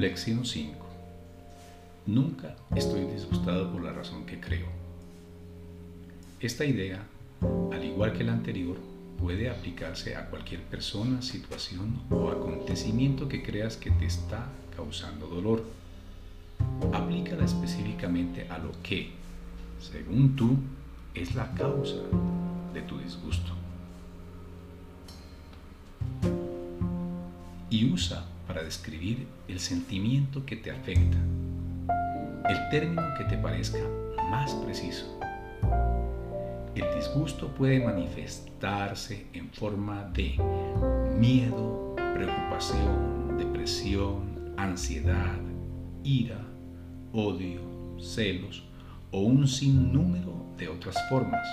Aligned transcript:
Lección 0.00 0.46
5. 0.46 0.72
Nunca 2.06 2.56
estoy 2.74 3.04
disgustado 3.04 3.70
por 3.70 3.84
la 3.84 3.92
razón 3.92 4.24
que 4.24 4.40
creo. 4.40 4.64
Esta 6.40 6.64
idea, 6.64 7.02
al 7.70 7.84
igual 7.84 8.14
que 8.14 8.24
la 8.24 8.32
anterior, 8.32 8.78
puede 9.18 9.50
aplicarse 9.50 10.16
a 10.16 10.30
cualquier 10.30 10.62
persona, 10.62 11.20
situación 11.20 12.00
o 12.08 12.30
acontecimiento 12.30 13.28
que 13.28 13.42
creas 13.42 13.76
que 13.76 13.90
te 13.90 14.06
está 14.06 14.46
causando 14.74 15.26
dolor. 15.26 15.64
Aplícala 16.94 17.44
específicamente 17.44 18.48
a 18.48 18.56
lo 18.56 18.72
que, 18.82 19.10
según 19.82 20.34
tú, 20.34 20.56
es 21.12 21.34
la 21.34 21.52
causa 21.52 22.00
de 22.72 22.80
tu 22.80 22.96
disgusto. 22.96 23.52
Y 27.68 27.92
usa 27.92 28.24
para 28.50 28.64
describir 28.64 29.28
el 29.46 29.60
sentimiento 29.60 30.44
que 30.44 30.56
te 30.56 30.72
afecta, 30.72 31.18
el 32.48 32.68
término 32.68 33.04
que 33.16 33.22
te 33.26 33.38
parezca 33.38 33.78
más 34.28 34.52
preciso. 34.54 35.20
El 36.74 36.84
disgusto 36.96 37.54
puede 37.54 37.78
manifestarse 37.78 39.28
en 39.34 39.50
forma 39.50 40.02
de 40.06 40.34
miedo, 41.16 41.94
preocupación, 41.94 43.38
depresión, 43.38 44.52
ansiedad, 44.56 45.38
ira, 46.02 46.44
odio, 47.12 47.60
celos 48.00 48.64
o 49.12 49.20
un 49.20 49.46
sinnúmero 49.46 50.44
de 50.56 50.68
otras 50.68 50.96
formas. 51.08 51.46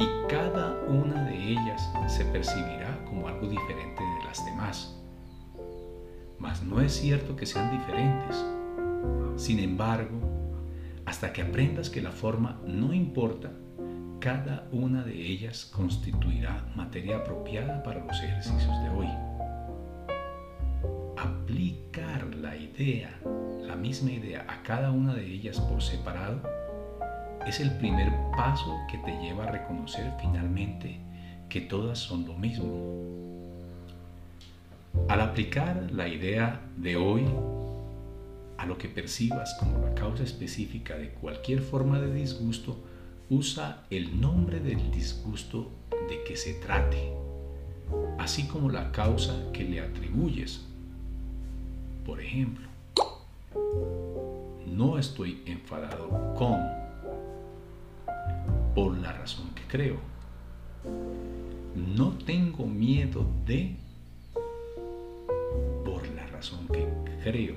Y 0.00 0.06
cada 0.28 0.76
una 0.88 1.26
de 1.26 1.52
ellas 1.52 1.88
se 2.08 2.24
percibirá 2.24 2.98
como 3.04 3.28
algo 3.28 3.46
diferente 3.46 4.02
de 4.02 4.24
las 4.24 4.44
demás 4.44 4.98
mas 6.42 6.64
no 6.64 6.80
es 6.80 6.92
cierto 6.92 7.36
que 7.36 7.46
sean 7.46 7.70
diferentes. 7.70 8.44
Sin 9.36 9.60
embargo, 9.60 10.20
hasta 11.06 11.32
que 11.32 11.40
aprendas 11.40 11.88
que 11.88 12.02
la 12.02 12.10
forma 12.10 12.60
no 12.66 12.92
importa, 12.92 13.52
cada 14.18 14.66
una 14.72 15.04
de 15.04 15.14
ellas 15.14 15.64
constituirá 15.64 16.66
materia 16.74 17.18
apropiada 17.18 17.82
para 17.84 18.04
los 18.04 18.20
ejercicios 18.20 18.82
de 18.82 18.88
hoy. 18.90 19.08
Aplicar 21.16 22.34
la 22.34 22.56
idea, 22.56 23.20
la 23.60 23.76
misma 23.76 24.10
idea, 24.10 24.44
a 24.48 24.64
cada 24.64 24.90
una 24.90 25.14
de 25.14 25.24
ellas 25.24 25.60
por 25.60 25.80
separado 25.80 26.42
es 27.46 27.60
el 27.60 27.70
primer 27.78 28.12
paso 28.36 28.80
que 28.90 28.98
te 28.98 29.12
lleva 29.20 29.44
a 29.44 29.52
reconocer 29.52 30.12
finalmente 30.20 31.00
que 31.48 31.60
todas 31.60 31.98
son 31.98 32.26
lo 32.26 32.34
mismo 32.34 33.31
al 35.08 35.20
aplicar 35.20 35.90
la 35.92 36.08
idea 36.08 36.60
de 36.76 36.96
hoy 36.96 37.24
a 38.58 38.66
lo 38.66 38.78
que 38.78 38.88
percibas 38.88 39.56
como 39.58 39.78
la 39.78 39.94
causa 39.94 40.22
específica 40.22 40.96
de 40.96 41.10
cualquier 41.10 41.60
forma 41.60 42.00
de 42.00 42.14
disgusto, 42.14 42.76
usa 43.28 43.84
el 43.90 44.20
nombre 44.20 44.60
del 44.60 44.90
disgusto 44.92 45.70
de 46.08 46.22
que 46.24 46.36
se 46.36 46.54
trate, 46.54 47.12
así 48.18 48.46
como 48.46 48.70
la 48.70 48.92
causa 48.92 49.34
que 49.52 49.64
le 49.64 49.80
atribuyes. 49.80 50.64
Por 52.06 52.20
ejemplo, 52.20 52.68
no 54.66 54.98
estoy 54.98 55.42
enfadado 55.46 56.34
con, 56.34 56.60
por 58.74 58.96
la 58.98 59.12
razón 59.12 59.48
que 59.54 59.62
creo. 59.68 59.96
No 61.96 62.12
tengo 62.24 62.66
miedo 62.66 63.26
de 63.46 63.76
que 66.72 66.88
creo. 67.22 67.54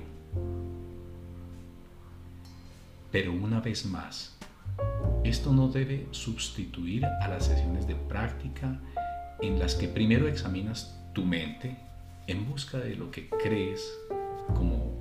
Pero 3.10 3.32
una 3.32 3.60
vez 3.60 3.86
más, 3.86 4.36
esto 5.24 5.52
no 5.52 5.68
debe 5.68 6.06
sustituir 6.12 7.04
a 7.04 7.28
las 7.28 7.46
sesiones 7.46 7.86
de 7.86 7.94
práctica 7.94 8.80
en 9.40 9.58
las 9.58 9.74
que 9.74 9.88
primero 9.88 10.28
examinas 10.28 10.96
tu 11.14 11.24
mente 11.24 11.76
en 12.26 12.48
busca 12.48 12.78
de 12.78 12.94
lo 12.94 13.10
que 13.10 13.28
crees 13.28 13.92
como 14.54 14.94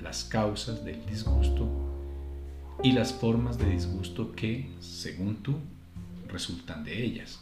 las 0.00 0.24
causas 0.24 0.84
del 0.84 1.04
disgusto 1.06 1.68
y 2.82 2.92
las 2.92 3.12
formas 3.12 3.58
de 3.58 3.70
disgusto 3.70 4.32
que, 4.32 4.70
según 4.80 5.36
tú, 5.36 5.56
resultan 6.28 6.84
de 6.84 7.02
ellas. 7.02 7.40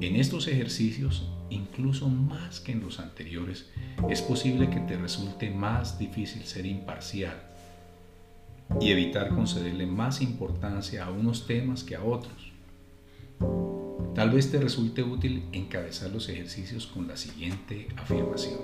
En 0.00 0.16
estos 0.16 0.48
ejercicios, 0.48 1.28
incluso 1.50 2.08
más 2.08 2.60
que 2.60 2.72
en 2.72 2.80
los 2.80 3.00
anteriores, 3.00 3.68
es 4.08 4.22
posible 4.22 4.70
que 4.70 4.80
te 4.80 4.96
resulte 4.96 5.50
más 5.50 5.98
difícil 5.98 6.44
ser 6.44 6.64
imparcial 6.64 7.38
y 8.80 8.92
evitar 8.92 9.28
concederle 9.34 9.84
más 9.84 10.22
importancia 10.22 11.04
a 11.04 11.10
unos 11.10 11.46
temas 11.46 11.84
que 11.84 11.96
a 11.96 12.02
otros. 12.02 12.50
Tal 14.14 14.30
vez 14.30 14.50
te 14.50 14.58
resulte 14.58 15.02
útil 15.02 15.44
encabezar 15.52 16.10
los 16.10 16.30
ejercicios 16.30 16.86
con 16.86 17.06
la 17.06 17.18
siguiente 17.18 17.88
afirmación. 17.98 18.58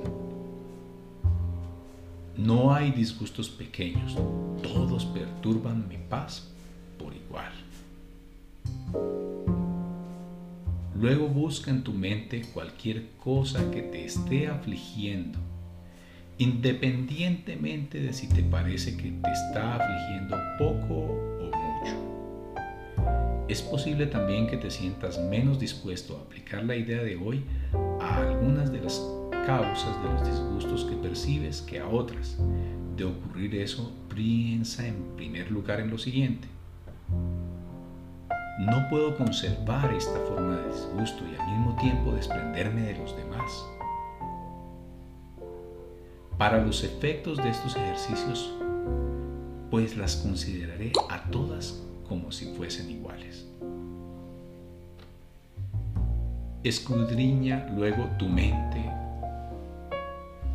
No 2.39 2.73
hay 2.75 2.93
disgustos 2.93 3.51
pequeños, 3.51 4.17
todos 4.63 5.05
perturban 5.05 5.87
mi 5.87 5.99
paz 5.99 6.51
por 6.99 7.15
igual. 7.15 7.66
Luego 10.99 11.29
busca 11.29 11.71
en 11.71 11.85
tu 11.85 11.93
mente 11.93 12.43
cualquier 12.55 13.11
cosa 13.23 13.71
que 13.71 13.83
te 13.83 14.07
esté 14.07 14.47
afligiendo, 14.47 15.39
independientemente 16.39 18.01
de 18.01 18.15
si 18.15 18.31
te 18.31 18.43
parece 18.43 18.97
que 18.97 19.11
te 19.11 19.31
está 19.31 19.75
afligiendo 19.75 20.39
poco 20.59 20.95
o 20.95 21.51
mucho. 21.55 23.47
Es 23.47 23.61
posible 23.61 24.07
también 24.07 24.47
que 24.47 24.57
te 24.57 24.71
sientas 24.71 25.21
menos 25.21 25.61
dispuesto 25.61 26.17
a 26.17 26.23
aplicar 26.23 26.65
la 26.65 26.77
idea 26.77 27.03
de 27.03 27.17
hoy 27.17 27.45
a 28.01 28.23
algunas 28.23 28.73
de 28.73 28.81
las 28.81 28.99
causas 29.45 30.03
de 30.03 30.09
los 30.09 30.27
disgustos 30.27 30.87
que 30.87 30.97
percibes 30.97 31.61
que 31.61 31.79
a 31.79 31.87
otras. 31.87 32.39
De 32.97 33.05
ocurrir 33.05 33.55
eso, 33.57 33.95
piensa 34.15 34.87
en 34.87 35.15
primer 35.15 35.51
lugar 35.51 35.81
en 35.81 35.91
lo 35.91 35.99
siguiente 35.99 36.56
no 38.59 38.89
puedo 38.89 39.17
conservar 39.17 39.93
esta 39.93 40.19
forma 40.21 40.57
de 40.57 40.69
disgusto 40.69 41.25
y 41.31 41.37
al 41.39 41.47
mismo 41.49 41.77
tiempo 41.77 42.13
desprenderme 42.13 42.83
de 42.83 42.99
los 42.99 43.15
demás. 43.15 43.67
Para 46.39 46.65
los 46.65 46.83
efectos 46.83 47.37
de 47.39 47.51
estos 47.51 47.77
ejercicios, 47.77 48.55
pues 49.71 49.97
las 49.97 50.17
consideraré 50.17 50.93
a 51.11 51.23
todas 51.31 51.83
como 52.09 52.33
si 52.33 52.47
fuesen 52.55 52.91
iguales. 52.91 53.47
Escudriña 56.65 57.69
luego 57.77 58.09
tu 58.19 58.27
mente 58.27 58.91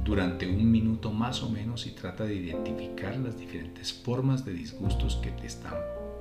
durante 0.03 0.47
un 0.47 0.69
minuto 0.71 1.11
más 1.11 1.43
o 1.43 1.49
menos 1.49 1.85
y 1.85 1.91
trata 1.91 2.23
de 2.23 2.33
identificar 2.35 3.15
las 3.17 3.37
diferentes 3.37 3.93
formas 3.93 4.43
de 4.43 4.53
disgustos 4.53 5.17
que 5.17 5.29
te 5.31 5.45
están 5.45 5.75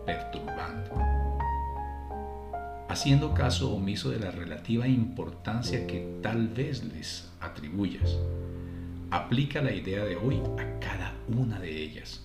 perturbando 0.05 1.10
haciendo 2.91 3.35
caso 3.35 3.73
omiso 3.73 4.11
de 4.11 4.19
la 4.19 4.33
relativa 4.33 4.89
importancia 4.89 5.87
que 5.87 6.19
tal 6.23 6.49
vez 6.49 6.83
les 6.83 7.31
atribuyas. 7.41 8.17
Aplica 9.13 9.63
la 9.63 9.73
idea 9.73 10.05
de 10.05 10.17
hoy 10.17 10.41
a 10.59 10.81
cada 10.81 11.15
una 11.29 11.61
de 11.61 11.85
ellas, 11.85 12.21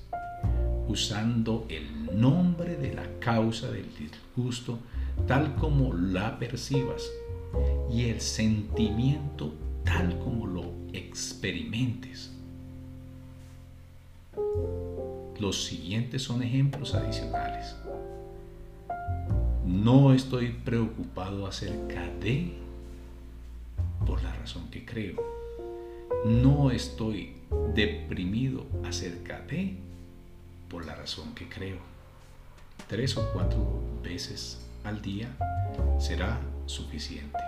usando 0.88 1.68
el 1.70 2.20
nombre 2.20 2.78
de 2.78 2.96
la 2.96 3.04
causa 3.20 3.70
del 3.70 3.88
disgusto 3.96 4.80
tal 5.28 5.54
como 5.54 5.94
la 5.94 6.40
percibas 6.40 7.04
y 7.92 8.06
el 8.06 8.20
sentimiento 8.20 9.54
tal 9.84 10.18
como 10.18 10.48
lo 10.48 10.72
experimentes. 10.94 12.32
Los 15.40 15.64
siguientes 15.64 16.24
son 16.24 16.42
ejemplos 16.42 16.96
adicionales. 16.96 17.76
No 19.66 20.14
estoy 20.14 20.50
preocupado 20.50 21.48
acerca 21.48 22.08
de 22.22 22.54
por 24.06 24.22
la 24.22 24.32
razón 24.34 24.70
que 24.70 24.86
creo. 24.86 25.16
No 26.26 26.70
estoy 26.70 27.34
deprimido 27.74 28.66
acerca 28.84 29.40
de 29.42 29.76
por 30.70 30.86
la 30.86 30.94
razón 30.94 31.34
que 31.34 31.50
creo. 31.50 31.80
Tres 32.88 33.18
o 33.18 33.28
cuatro 33.34 33.82
veces 34.04 34.64
al 34.84 35.02
día 35.02 35.36
será 36.00 36.40
suficiente. 36.68 37.40